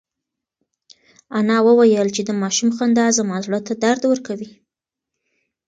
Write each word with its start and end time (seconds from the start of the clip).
انا 1.37 1.57
وویل 1.67 2.07
چې 2.15 2.21
د 2.25 2.31
ماشوم 2.41 2.69
خندا 2.77 3.05
زما 3.17 3.37
زړه 3.45 3.59
ته 3.67 3.73
درد 3.83 4.01
ورکوي. 4.11 4.49